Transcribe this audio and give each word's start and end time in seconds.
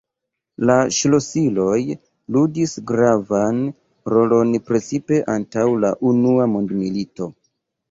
La 0.69 0.77
ŝlosiloj 0.99 1.81
ludis 2.37 2.73
gravan 2.93 3.61
rolon 4.15 4.57
precipe 4.73 5.23
antaŭ 5.37 5.69
la 5.85 5.95
unua 6.15 6.51
mondmilito. 6.57 7.33